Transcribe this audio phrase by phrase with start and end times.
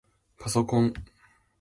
[0.39, 0.93] ぱそこん